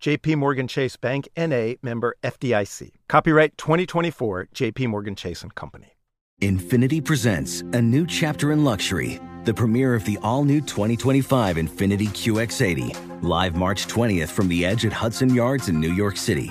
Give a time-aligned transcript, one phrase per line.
[0.00, 2.92] JP Morgan Chase Bank NA member FDIC.
[3.06, 5.96] Copyright 2024 JP Morgan Chase and Company.
[6.40, 13.22] Infiniti presents a new chapter in luxury, the premiere of the all-new 2025 Infiniti QX80,
[13.22, 16.50] live March 20th from the Edge at Hudson Yards in New York City,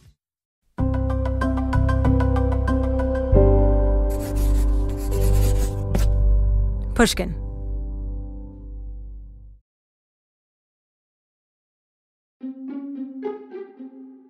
[7.01, 7.33] Pushkin.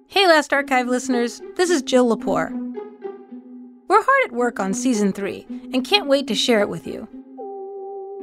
[0.08, 2.49] Hey, Last Archive listeners, this is Jill Lepore.
[3.89, 7.09] We're hard at work on season three and can't wait to share it with you.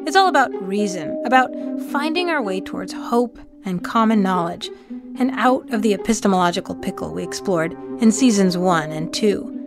[0.06, 1.52] It's all about reason, about
[1.92, 4.70] finding our way towards hope and common knowledge,
[5.18, 9.57] and out of the epistemological pickle we explored in seasons one and two.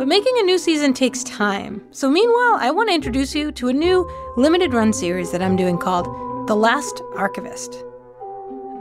[0.00, 3.68] But making a new season takes time, so meanwhile, I want to introduce you to
[3.68, 6.06] a new limited run series that I'm doing called
[6.48, 7.84] The Last Archivist.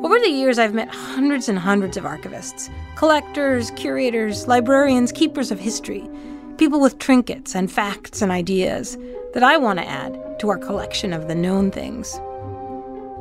[0.01, 5.59] Over the years, I've met hundreds and hundreds of archivists collectors, curators, librarians, keepers of
[5.59, 6.09] history,
[6.55, 8.97] people with trinkets and facts and ideas
[9.33, 12.17] that I want to add to our collection of the known things.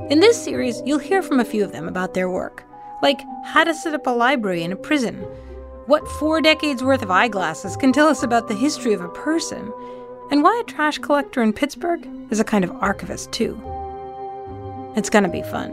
[0.09, 2.63] In this series, you'll hear from a few of them about their work,
[3.03, 5.27] like how to set up a library in a prison,
[5.89, 9.73] what four decades worth of eyeglasses can tell us about the history of a person,
[10.31, 13.59] and why a trash collector in Pittsburgh is a kind of archivist, too.
[14.97, 15.73] It's gonna be fun.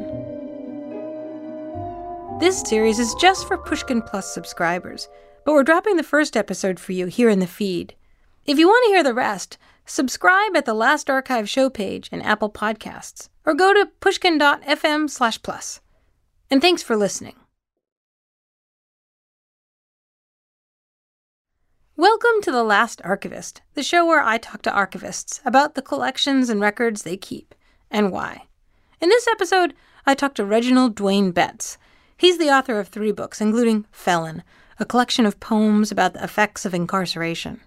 [2.40, 5.10] This series is just for Pushkin Plus subscribers,
[5.44, 7.94] but we're dropping the first episode for you here in the feed.
[8.46, 12.22] If you want to hear the rest, subscribe at the Last Archive show page in
[12.22, 15.82] Apple Podcasts, or go to pushkin.fm slash plus.
[16.50, 17.36] And thanks for listening.
[21.98, 26.50] Welcome to The Last Archivist, the show where I talk to archivists about the collections
[26.50, 27.56] and records they keep,
[27.90, 28.48] and why.
[29.00, 29.74] In this episode,
[30.06, 31.78] I talk to Reginald Dwayne Betts.
[32.18, 34.44] He's the author of three books, including Felon,
[34.78, 37.62] a collection of poems about the effects of incarceration.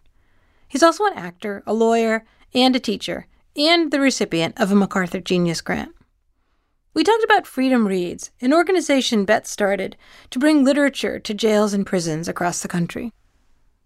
[0.68, 5.20] He's also an actor, a lawyer, and a teacher, and the recipient of a MacArthur
[5.20, 5.94] Genius Grant.
[6.92, 9.96] We talked about Freedom Reads, an organization Betts started
[10.28, 13.14] to bring literature to jails and prisons across the country.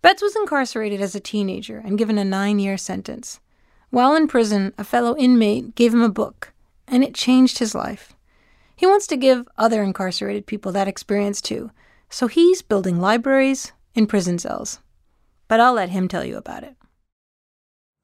[0.03, 3.39] Betts was incarcerated as a teenager and given a nine year sentence.
[3.91, 6.53] While in prison, a fellow inmate gave him a book,
[6.89, 8.13] and it changed his life.
[8.75, 11.71] He wants to give other incarcerated people that experience too,
[12.11, 14.81] so he's building libraries in prison cells.
[15.47, 16.75] But I'll let him tell you about it.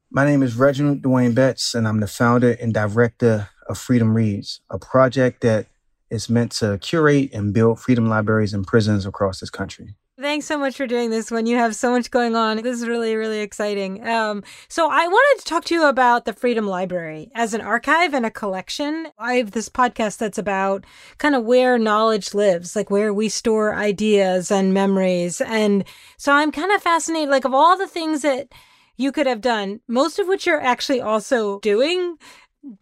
[0.08, 4.60] My name is Reginald Dwayne Betts, and I'm the founder and director of Freedom Reads,
[4.70, 5.66] a project that
[6.10, 9.96] is meant to curate and build freedom libraries in prisons across this country.
[10.20, 12.56] Thanks so much for doing this when You have so much going on.
[12.56, 14.04] This is really, really exciting.
[14.04, 18.14] Um, so, I wanted to talk to you about the Freedom Library as an archive
[18.14, 19.06] and a collection.
[19.16, 20.84] I have this podcast that's about
[21.18, 25.40] kind of where knowledge lives, like where we store ideas and memories.
[25.40, 25.84] And
[26.16, 28.48] so, I'm kind of fascinated, like, of all the things that
[28.96, 32.16] you could have done, most of which you're actually also doing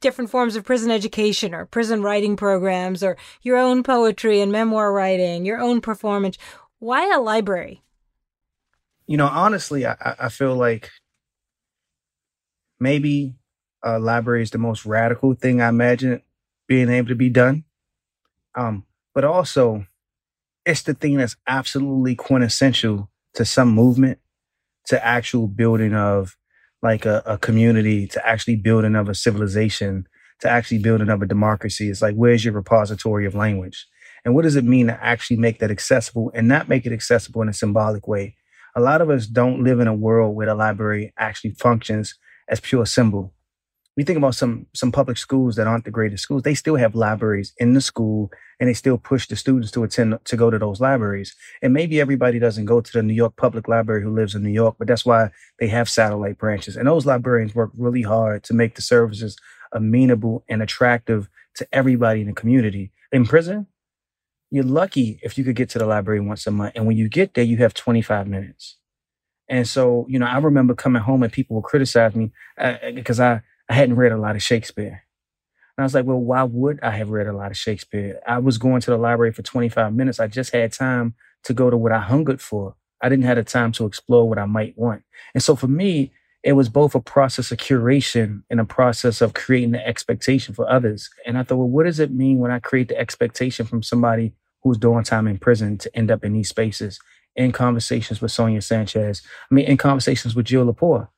[0.01, 4.91] different forms of prison education or prison writing programs or your own poetry and memoir
[4.91, 6.39] writing, your own performance.
[6.79, 7.83] Why a library?
[9.07, 10.91] You know, honestly, I, I feel like
[12.79, 13.35] maybe
[13.83, 16.23] a library is the most radical thing I imagine
[16.67, 17.65] being able to be done.
[18.55, 18.85] Um,
[19.15, 19.87] but also,
[20.65, 24.19] it's the thing that's absolutely quintessential to some movement,
[24.87, 26.37] to actual building of
[26.83, 30.07] like a, a community, to actually building of a civilization,
[30.41, 31.89] to actually building up a democracy.
[31.89, 33.87] It's like, where's your repository of language?
[34.27, 37.43] And what does it mean to actually make that accessible and not make it accessible
[37.43, 38.35] in a symbolic way?
[38.75, 42.13] A lot of us don't live in a world where the library actually functions
[42.49, 43.33] as pure symbol.
[43.97, 46.43] We think about some some public schools that aren't the greatest schools.
[46.43, 50.19] They still have libraries in the school and they still push the students to attend
[50.25, 51.33] to go to those libraries.
[51.63, 54.51] And maybe everybody doesn't go to the New York Public Library who lives in New
[54.51, 55.31] York, but that's why
[55.61, 56.77] they have satellite branches.
[56.77, 59.39] And those librarians work really hard to make the services
[59.73, 62.91] amenable and attractive to everybody in the community.
[63.13, 63.69] In prison,
[64.51, 66.73] you're lucky if you could get to the library once a month.
[66.77, 68.77] And when you get there, you have 25 minutes.
[69.49, 73.21] And so, you know, I remember coming home and people would criticize me uh, because
[73.21, 75.05] I, I hadn't read a lot of Shakespeare.
[75.77, 78.21] And I was like, well, why would I have read a lot of Shakespeare?
[78.27, 80.19] I was going to the library for 25 minutes.
[80.19, 81.15] I just had time
[81.45, 82.77] to go to what I hungered for.
[83.03, 85.03] I didn't have the time to explore what I might want.
[85.35, 86.13] And so for me,
[86.47, 90.71] it was both a process of curation and a process of creating the expectation for
[90.71, 91.11] others.
[91.27, 94.33] And I thought, well, what does it mean when I create the expectation from somebody
[94.63, 97.01] who's doing time in prison to end up in these spaces?
[97.35, 101.09] In conversations with Sonia Sanchez, I mean, in conversations with Jill Lepore.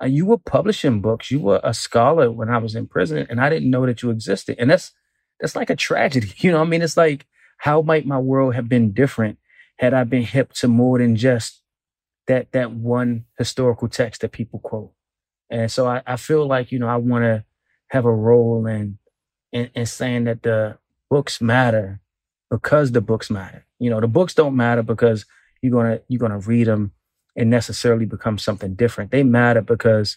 [0.00, 1.32] Uh, you were publishing books.
[1.32, 4.10] You were a scholar when I was in prison, and I didn't know that you
[4.10, 4.54] existed.
[4.58, 4.92] And that's
[5.40, 6.32] that's like a tragedy.
[6.38, 7.26] You know, I mean, it's like
[7.58, 9.38] how might my world have been different
[9.78, 11.60] had I been hip to more than just
[12.26, 14.92] that that one historical text that people quote.
[15.50, 17.44] And so I, I feel like, you know, I want to
[17.88, 18.98] have a role in,
[19.52, 20.78] in in saying that the
[21.08, 22.00] books matter
[22.50, 23.64] because the books matter.
[23.78, 25.24] You know, the books don't matter because
[25.62, 26.92] you're gonna you're gonna read them
[27.36, 29.10] and necessarily become something different.
[29.10, 30.16] They matter because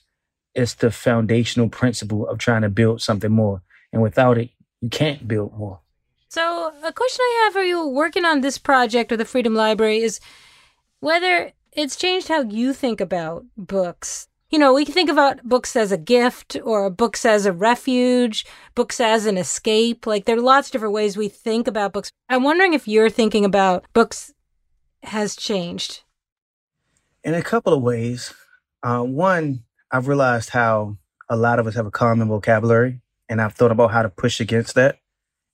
[0.55, 3.61] it's the foundational principle of trying to build something more.
[3.91, 4.49] And without it,
[4.81, 5.81] you can't build more.
[6.29, 9.99] So, a question I have for you working on this project with the Freedom Library
[9.99, 10.19] is
[10.99, 14.27] whether it's changed how you think about books.
[14.49, 18.45] You know, we can think about books as a gift or books as a refuge,
[18.73, 20.07] books as an escape.
[20.07, 22.11] Like there are lots of different ways we think about books.
[22.29, 24.33] I'm wondering if your thinking about books
[25.03, 26.01] has changed.
[27.23, 28.33] In a couple of ways.
[28.81, 30.97] Uh, one, I've realized how
[31.29, 34.39] a lot of us have a common vocabulary, and I've thought about how to push
[34.39, 34.99] against that.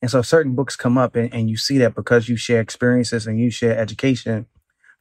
[0.02, 3.28] And so certain books come up, and, and you see that because you share experiences
[3.28, 4.46] and you share education,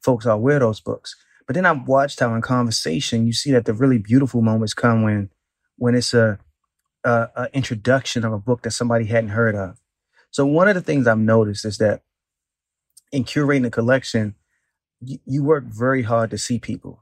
[0.05, 1.15] folks aware of those books.
[1.47, 5.03] But then I've watched how in conversation you see that the really beautiful moments come
[5.03, 5.29] when
[5.77, 6.39] when it's a,
[7.03, 9.77] a, a introduction of a book that somebody hadn't heard of.
[10.31, 12.01] So one of the things I've noticed is that
[13.11, 14.35] in curating a collection,
[15.01, 17.01] you, you work very hard to see people.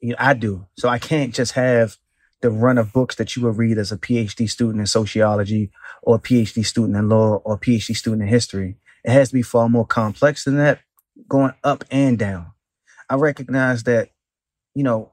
[0.00, 0.66] You know, I do.
[0.78, 1.96] So I can't just have
[2.40, 5.70] the run of books that you would read as a PhD student in sociology
[6.02, 8.76] or a PhD student in law or a PhD student in history.
[9.04, 10.80] It has to be far more complex than that
[11.28, 12.52] going up and down.
[13.08, 14.10] I recognize that,
[14.74, 15.12] you know,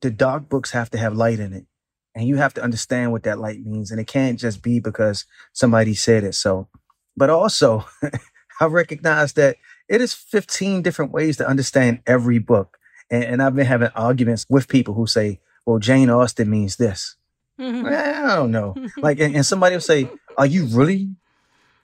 [0.00, 1.66] the dark books have to have light in it.
[2.14, 3.90] And you have to understand what that light means.
[3.90, 6.68] And it can't just be because somebody said it so.
[7.16, 7.86] But also,
[8.60, 9.56] I recognize that
[9.88, 12.78] it is 15 different ways to understand every book.
[13.10, 17.16] And, and, I've been having arguments with people who say, well, Jane Austen means this.
[17.60, 17.86] Mm-hmm.
[17.86, 18.74] I don't know.
[18.96, 21.10] like, and, and, somebody will say, are you really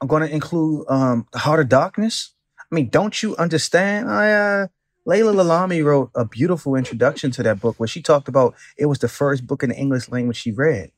[0.07, 2.32] going to include um, The Heart of Darkness?
[2.73, 4.11] I mean, don't you understand?
[4.11, 4.67] I, uh,
[5.05, 8.99] Laila Lalami wrote a beautiful introduction to that book where she talked about it was
[8.99, 10.91] the first book in the English language she read.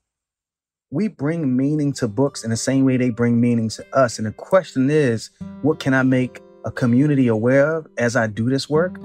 [0.91, 4.19] We bring meaning to books in the same way they bring meaning to us.
[4.19, 5.31] And the question is,
[5.63, 9.01] what can I make a community aware of as I do this work?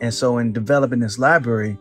[0.00, 1.78] And so, in developing this library,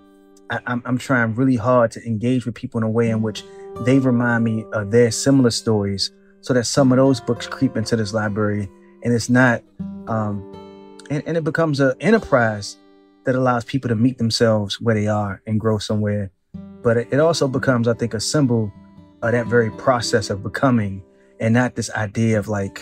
[0.51, 3.43] I, I'm, I'm trying really hard to engage with people in a way in which
[3.83, 7.95] they remind me of their similar stories so that some of those books creep into
[7.95, 8.69] this library
[9.03, 9.63] and it's not
[10.09, 10.43] um,
[11.09, 12.77] and, and it becomes an enterprise
[13.25, 16.31] that allows people to meet themselves where they are and grow somewhere.
[16.81, 18.71] But it, it also becomes i think a symbol
[19.21, 21.03] of that very process of becoming
[21.39, 22.81] and not this idea of like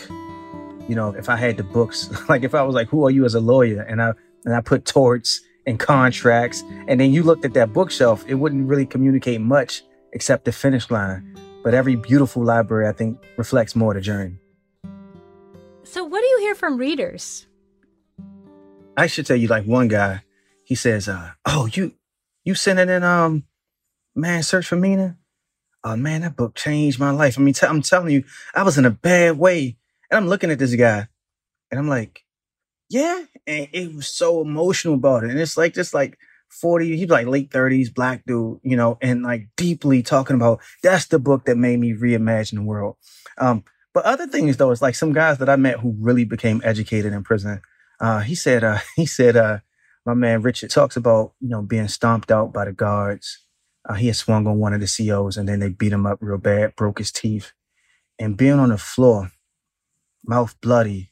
[0.88, 3.24] you know if i had the books like if i was like who are you
[3.24, 3.82] as a lawyer?
[3.82, 4.12] And i
[4.44, 6.62] and i put torts and contracts.
[6.86, 9.82] And then you looked at that bookshelf it wouldn't really communicate much
[10.12, 11.36] except the finish line.
[11.62, 14.38] But every beautiful library i think reflects more the journey
[15.90, 17.46] so, what do you hear from readers?
[18.96, 20.22] I should tell you, like one guy,
[20.64, 21.94] he says, uh, "Oh, you
[22.44, 23.44] you sent it in um,
[24.14, 25.16] Man's Search for Meaning."
[25.84, 27.38] Oh man, that book changed my life.
[27.38, 29.76] I mean, I'm telling you, I was in a bad way,
[30.10, 31.08] and I'm looking at this guy,
[31.70, 32.24] and I'm like,
[32.90, 36.18] "Yeah," and it was so emotional about it, and it's like just like
[36.50, 41.06] 40, he's like late 30s, black dude, you know, and like deeply talking about that's
[41.06, 42.96] the book that made me reimagine the world.
[43.38, 43.64] Um,
[43.98, 47.12] but other things though, it's like some guys that I met who really became educated
[47.12, 47.60] in prison.
[47.98, 49.58] Uh, he said, uh, he said, uh,
[50.06, 53.44] my man Richard talks about, you know, being stomped out by the guards.
[53.88, 56.18] Uh, he had swung on one of the COs and then they beat him up
[56.20, 57.50] real bad, broke his teeth.
[58.20, 59.32] and being on the floor,
[60.24, 61.10] mouth bloody,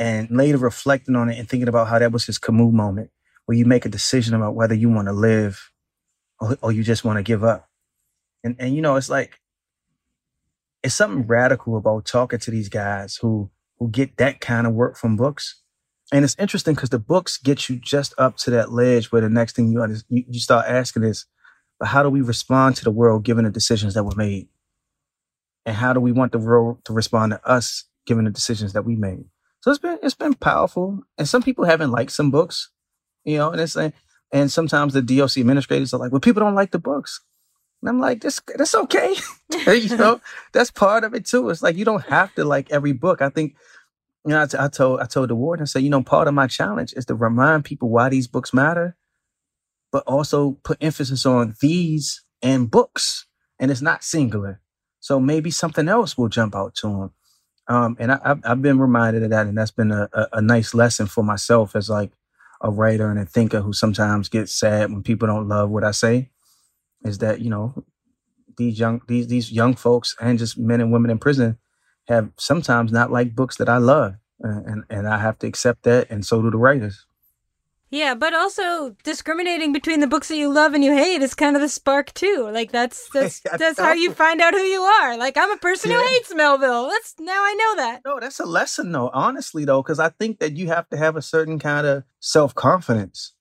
[0.00, 3.10] and later reflecting on it and thinking about how that was his Camus moment,
[3.46, 5.70] where you make a decision about whether you want to live
[6.40, 7.68] or, or you just want to give up.
[8.42, 9.40] And and you know, it's like
[10.88, 14.96] it's something radical about talking to these guys who who get that kind of work
[14.96, 15.60] from books.
[16.10, 19.28] And it's interesting because the books get you just up to that ledge where the
[19.28, 21.26] next thing you, you you start asking is,
[21.78, 24.48] but how do we respond to the world given the decisions that were made?
[25.66, 28.86] And how do we want the world to respond to us given the decisions that
[28.86, 29.26] we made?
[29.60, 31.00] So it's been it's been powerful.
[31.18, 32.70] And some people haven't liked some books,
[33.24, 33.92] you know, and it's like,
[34.32, 37.20] and sometimes the DOC administrators are like, well, people don't like the books.
[37.82, 39.14] And I'm like, this that's okay.
[39.66, 40.20] you know,
[40.52, 41.48] that's part of it too.
[41.50, 43.22] It's like you don't have to like every book.
[43.22, 43.54] I think,
[44.24, 46.28] you know, I, t- I told I told the warden, I said, you know, part
[46.28, 48.96] of my challenge is to remind people why these books matter,
[49.92, 53.26] but also put emphasis on these and books.
[53.60, 54.60] And it's not singular.
[55.00, 57.10] So maybe something else will jump out to them.
[57.68, 60.42] Um, and I, have I've been reminded of that, and that's been a, a, a
[60.42, 62.12] nice lesson for myself as like
[62.60, 65.90] a writer and a thinker who sometimes gets sad when people don't love what I
[65.90, 66.30] say.
[67.04, 67.84] Is that you know
[68.56, 71.58] these young these these young folks and just men and women in prison
[72.08, 76.10] have sometimes not liked books that I love, and and I have to accept that,
[76.10, 77.06] and so do the writers.
[77.90, 81.56] Yeah, but also discriminating between the books that you love and you hate is kind
[81.56, 82.48] of the spark too.
[82.52, 85.16] Like that's that's that's how you find out who you are.
[85.16, 85.98] Like I'm a person yeah.
[85.98, 86.88] who hates Melville.
[86.88, 88.02] That's now I know that.
[88.04, 89.10] No, that's a lesson though.
[89.14, 92.54] Honestly though, because I think that you have to have a certain kind of self
[92.54, 93.32] confidence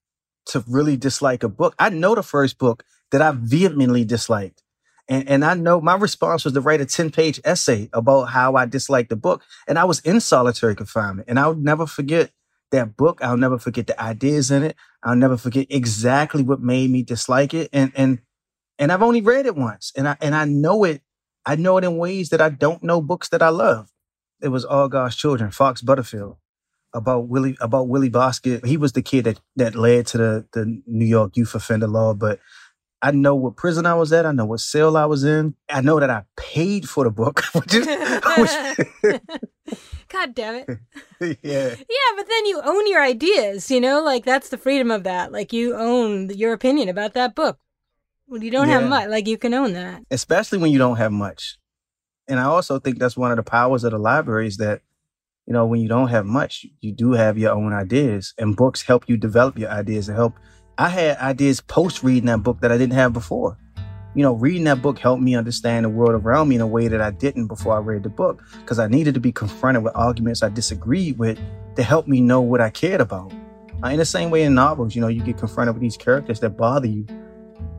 [0.47, 1.75] to really dislike a book.
[1.77, 4.63] I know the first book that I vehemently disliked.
[5.09, 8.55] And, and I know my response was to write a 10 page essay about how
[8.55, 9.43] I disliked the book.
[9.67, 11.29] And I was in solitary confinement.
[11.29, 12.31] And I'll never forget
[12.71, 13.19] that book.
[13.21, 14.75] I'll never forget the ideas in it.
[15.03, 17.69] I'll never forget exactly what made me dislike it.
[17.71, 18.19] And and
[18.79, 21.01] and I've only read it once, and I and I know it.
[21.45, 23.89] I know it in ways that I don't know books that I love.
[24.41, 26.37] It was All God's Children, Fox Butterfield,
[26.93, 28.65] about Willie about Willie Bosket.
[28.65, 32.13] He was the kid that that led to the the New York youth offender law,
[32.13, 32.39] but
[33.01, 34.25] I know what prison I was at.
[34.25, 35.55] I know what cell I was in.
[35.69, 37.87] I know that I paid for the book, which is,
[38.37, 39.21] which,
[40.09, 40.67] God damn it.
[41.43, 41.69] yeah.
[41.69, 44.01] Yeah, but then you own your ideas, you know?
[44.01, 45.31] Like that's the freedom of that.
[45.31, 47.59] Like you own your opinion about that book.
[48.25, 48.79] When you don't yeah.
[48.79, 50.03] have much, like you can own that.
[50.11, 51.57] Especially when you don't have much.
[52.27, 54.81] And I also think that's one of the powers of the library is that,
[55.45, 58.81] you know, when you don't have much, you do have your own ideas and books
[58.81, 60.33] help you develop your ideas and help.
[60.77, 63.57] I had ideas post reading that book that I didn't have before
[64.17, 66.87] you know, reading that book helped me understand the world around me in a way
[66.87, 69.95] that I didn't before I read the book because I needed to be confronted with
[69.95, 71.39] arguments I disagreed with
[71.75, 73.31] to help me know what I cared about.
[73.83, 76.39] Uh, in the same way in novels, you know, you get confronted with these characters
[76.39, 77.05] that bother you.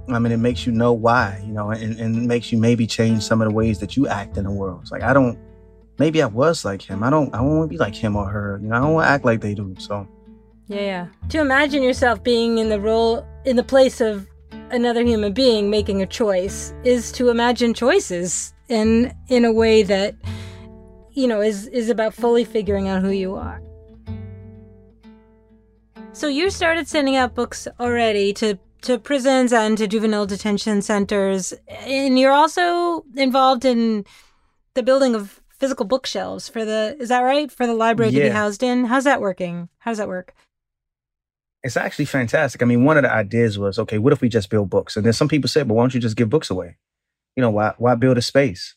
[0.07, 3.25] I mean, it makes you know why, you know, and, and makes you maybe change
[3.25, 4.83] some of the ways that you act in the world.
[4.83, 5.37] It's like, I don't,
[5.99, 7.03] maybe I was like him.
[7.03, 8.61] I don't, I don't want to be like him or her.
[8.63, 9.75] You know, I don't want to act like they do.
[9.81, 10.07] So,
[10.69, 11.07] yeah, yeah.
[11.31, 14.27] To imagine yourself being in the role, in the place of
[14.71, 20.15] another human being making a choice is to imagine choices in in a way that
[21.13, 23.63] you know is is about fully figuring out who you are.
[26.13, 31.53] So you started sending out books already to to prisons and to juvenile detention centers
[31.69, 34.05] and you're also involved in
[34.75, 38.23] the building of physical bookshelves for the is that right for the library yeah.
[38.23, 40.33] to be housed in how's that working how does that work
[41.63, 42.63] it's actually fantastic.
[42.63, 44.97] I mean, one of the ideas was, okay, what if we just build books?
[44.97, 46.77] And then some people said, but why don't you just give books away?
[47.37, 48.75] You know, why why build a space?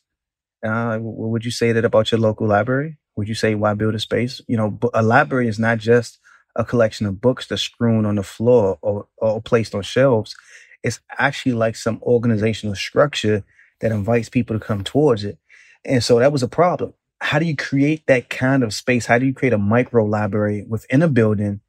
[0.64, 2.98] Uh, would you say that about your local library?
[3.16, 4.40] Would you say why build a space?
[4.46, 6.18] You know, a library is not just
[6.54, 10.36] a collection of books that's strewn on the floor or, or placed on shelves.
[10.82, 13.44] It's actually like some organizational structure
[13.80, 15.38] that invites people to come towards it.
[15.84, 16.94] And so that was a problem.
[17.20, 19.06] How do you create that kind of space?
[19.06, 21.60] How do you create a micro library within a building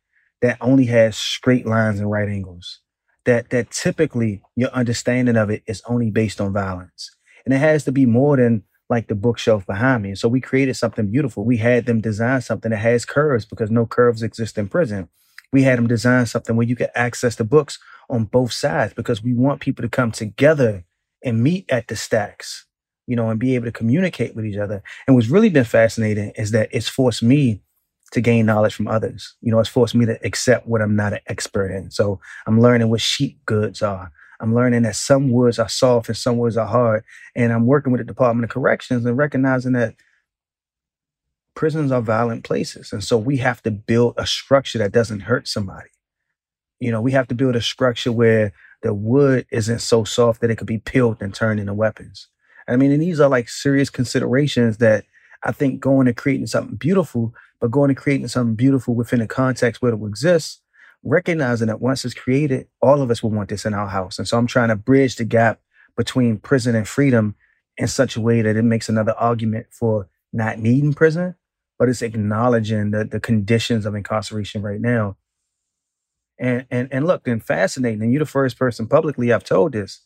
[0.44, 2.82] that only has straight lines and right angles.
[3.26, 7.10] That that typically your understanding of it is only based on violence.
[7.46, 10.10] And it has to be more than like the bookshelf behind me.
[10.10, 11.46] And so we created something beautiful.
[11.46, 15.08] We had them design something that has curves because no curves exist in prison.
[15.54, 19.24] We had them design something where you could access the books on both sides because
[19.24, 20.84] we want people to come together
[21.24, 22.66] and meet at the stacks,
[23.08, 24.84] you know, and be able to communicate with each other.
[25.08, 27.63] And what's really been fascinating is that it's forced me
[28.14, 29.36] to gain knowledge from others.
[29.42, 31.92] You know, it's forced me to accept what I'm not an expert in.
[31.92, 34.12] So I'm learning what sheet goods are.
[34.40, 37.04] I'm learning that some woods are soft and some woods are hard.
[37.36, 39.96] And I'm working with the Department of Corrections and recognizing that
[41.56, 42.94] prisons are violent places.
[42.94, 45.90] And so we have to build a structure that doesn't hurt somebody.
[46.80, 48.54] You know, we have to build a structure where
[48.84, 52.28] the wood isn't so soft that it could be peeled and turned into weapons.
[52.68, 55.06] I mean, and these are like serious considerations that
[55.44, 59.28] I think going to creating something beautiful, but going to creating something beautiful within a
[59.28, 60.62] context where it will exist,
[61.02, 64.20] recognizing that once it's created, all of us will want this in our house.
[64.20, 65.62] And so I'm trying to bridge the gap
[65.96, 67.36] between prison and freedom
[67.78, 71.36] in such a way that it makes another argument for not needing prison,
[71.80, 75.16] but it's acknowledging the, the conditions of incarceration right now.
[76.38, 80.02] And and and look, and fascinating, and you're the first person publicly I've told this.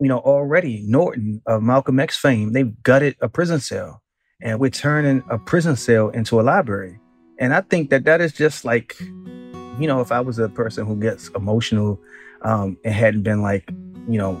[0.00, 4.02] You know, already Norfolk of Malcolm X fame, they've gutted a prison cell,
[4.42, 6.98] and we're turning a prison cell into a library.
[7.38, 10.86] And I think that that is just like, you know, if I was a person
[10.86, 12.00] who gets emotional
[12.42, 13.70] um, and hadn't been like,
[14.08, 14.40] you know,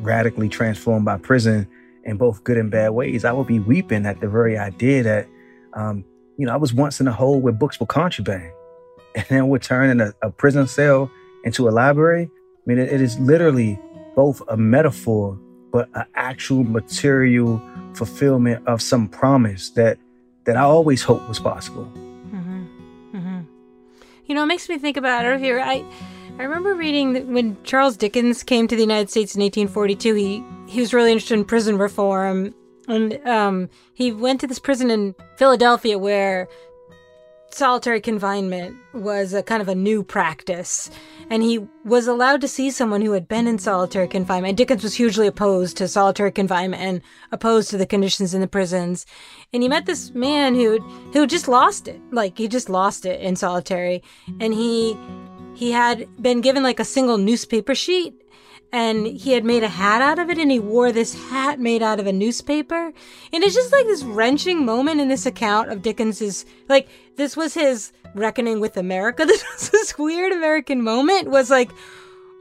[0.00, 1.66] radically transformed by prison
[2.04, 5.28] in both good and bad ways, I would be weeping at the very idea that,
[5.74, 6.04] um,
[6.38, 8.52] you know, I was once in a hole where books were contraband,
[9.14, 11.10] and then we're turning a, a prison cell
[11.44, 12.30] into a library.
[12.30, 13.78] I mean, it, it is literally
[14.14, 15.38] both a metaphor,
[15.72, 17.60] but an actual material
[17.96, 19.98] fulfillment of some promise that
[20.44, 21.90] that I always hoped was possible.
[21.94, 22.66] Mm-hmm.
[23.16, 23.40] Mm-hmm.
[24.26, 25.60] You know, it makes me think about here.
[25.60, 25.84] I
[26.38, 30.44] I remember reading that when Charles Dickens came to the United States in 1842, he,
[30.66, 32.54] he was really interested in prison reform.
[32.88, 36.46] And um, he went to this prison in Philadelphia where
[37.56, 40.90] solitary confinement was a kind of a new practice.
[41.30, 44.58] And he was allowed to see someone who had been in solitary confinement.
[44.58, 47.00] Dickens was hugely opposed to solitary confinement and
[47.32, 49.06] opposed to the conditions in the prisons.
[49.52, 50.78] And he met this man who
[51.12, 52.00] who just lost it.
[52.12, 54.02] Like he just lost it in solitary.
[54.38, 54.96] And he
[55.54, 58.14] he had been given like a single newspaper sheet
[58.72, 61.82] and he had made a hat out of it and he wore this hat made
[61.82, 62.92] out of a newspaper.
[63.32, 67.54] And it's just like this wrenching moment in this account of dickens's like this was
[67.54, 69.24] his reckoning with america.
[69.26, 71.70] This was this weird american moment was like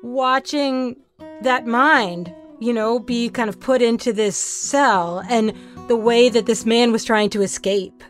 [0.01, 0.97] watching
[1.41, 5.53] that mind you know be kind of put into this cell and
[5.87, 8.03] the way that this man was trying to escape.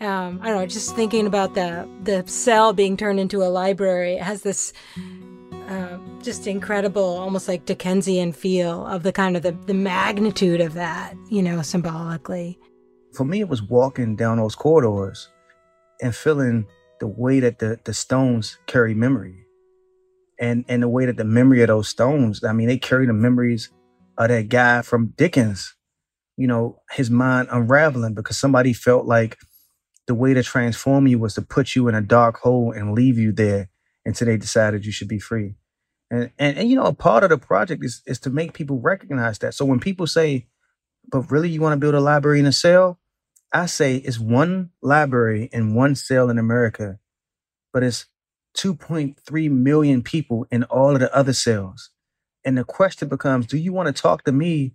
[0.00, 4.14] Um, I don't know, just thinking about the the cell being turned into a library.
[4.14, 4.72] It has this
[5.72, 10.74] uh, just incredible, almost like Dickensian feel of the kind of the, the magnitude of
[10.74, 12.58] that, you know, symbolically.
[13.14, 15.28] For me, it was walking down those corridors
[16.00, 16.66] and feeling
[17.00, 19.46] the way that the, the stones carry memory.
[20.38, 23.12] And and the way that the memory of those stones, I mean, they carry the
[23.12, 23.70] memories
[24.18, 25.74] of that guy from Dickens,
[26.36, 29.38] you know, his mind unraveling because somebody felt like
[30.06, 33.18] the way to transform you was to put you in a dark hole and leave
[33.18, 33.70] you there
[34.04, 35.54] until they decided you should be free.
[36.12, 38.78] And, and, and you know, a part of the project is, is to make people
[38.78, 39.54] recognize that.
[39.54, 40.46] So when people say,
[41.10, 43.00] but really you want to build a library in a cell?
[43.50, 46.98] I say it's one library in one cell in America,
[47.72, 48.06] but it's
[48.58, 51.90] 2.3 million people in all of the other cells.
[52.44, 54.74] And the question becomes, do you want to talk to me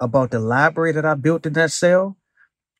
[0.00, 2.16] about the library that I built in that cell?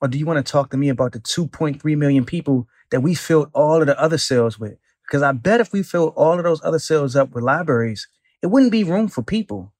[0.00, 3.14] Or do you want to talk to me about the 2.3 million people that we
[3.14, 4.78] filled all of the other cells with?
[5.08, 8.06] Because I bet if we filled all of those other cells up with libraries,
[8.42, 9.72] it wouldn't be room for people.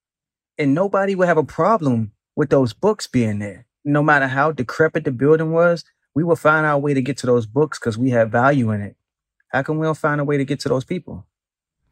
[0.57, 3.67] And nobody would have a problem with those books being there.
[3.85, 7.27] No matter how decrepit the building was, we will find our way to get to
[7.27, 8.97] those books because we have value in it.
[9.49, 11.27] How can we don't find a way to get to those people?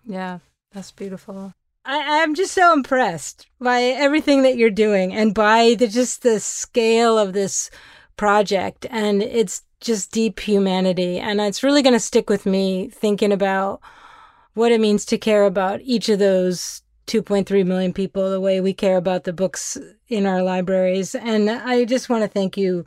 [0.05, 0.39] Yeah,
[0.73, 1.55] that's beautiful.
[1.85, 6.41] I, am just so impressed by everything that you're doing and by the just the
[6.41, 7.71] scale of this
[8.17, 13.33] project and it's just deep humanity and it's really going to stick with me thinking
[13.33, 13.81] about
[14.55, 18.73] what it means to care about each of those 2.3 million people the way we
[18.73, 19.77] care about the books
[20.09, 22.85] in our libraries and i just want to thank you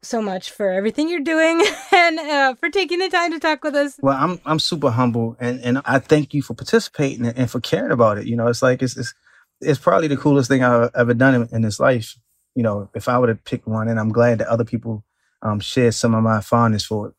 [0.00, 3.74] so much for everything you're doing and uh, for taking the time to talk with
[3.74, 3.98] us.
[4.00, 7.90] Well, I'm I'm super humble and and I thank you for participating and for caring
[7.90, 8.24] about it.
[8.24, 9.12] You know, it's like it's it's,
[9.60, 12.16] it's probably the coolest thing I've ever done in, in this life
[12.58, 15.04] you know, if I would have picked one, and I'm glad that other people
[15.42, 17.14] um, share some of my fondness for it.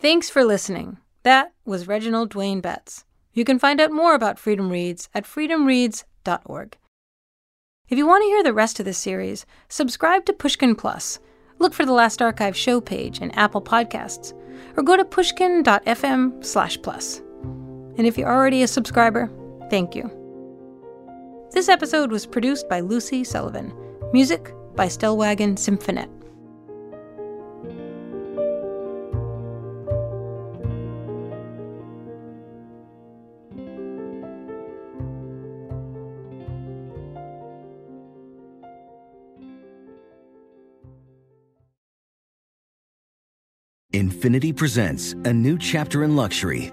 [0.00, 0.98] Thanks for listening.
[1.22, 3.04] That was Reginald Dwayne Betts.
[3.32, 6.76] You can find out more about Freedom Reads at freedomreads.org.
[7.88, 11.18] If you want to hear the rest of this series, subscribe to Pushkin Plus.
[11.58, 14.32] Look for the Last Archive show page in Apple Podcasts,
[14.76, 17.18] or go to pushkin.fm slash plus.
[17.96, 19.30] And if you're already a subscriber,
[19.70, 20.10] thank you.
[21.52, 23.72] This episode was produced by Lucy Sullivan.
[24.12, 26.10] Music by Stellwagen Symphonette.
[43.94, 46.72] Infiniti presents a new chapter in luxury,